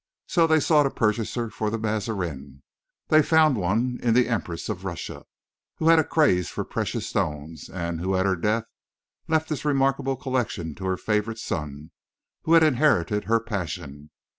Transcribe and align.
So 0.25 0.47
they 0.47 0.59
sought 0.59 0.87
a 0.87 0.89
purchaser 0.89 1.51
for 1.51 1.69
the 1.69 1.77
Mazarin; 1.77 2.63
they 3.09 3.21
found 3.21 3.55
one 3.55 3.99
in 4.01 4.15
the 4.15 4.27
empress 4.27 4.67
of 4.67 4.83
Russia, 4.83 5.25
who 5.75 5.89
had 5.89 5.99
a 5.99 6.03
craze 6.03 6.49
for 6.49 6.63
precious 6.65 7.05
stones, 7.07 7.69
and 7.69 7.99
who, 7.99 8.15
at 8.15 8.25
her 8.25 8.35
death, 8.35 8.65
left 9.27 9.47
this 9.47 9.63
remarkable 9.63 10.15
collection 10.15 10.73
to 10.73 10.85
her 10.85 10.97
favourite 10.97 11.37
son, 11.37 11.91
who 12.45 12.53
had 12.53 12.63
inherited 12.63 13.25
her 13.25 13.39
passion. 13.39 14.09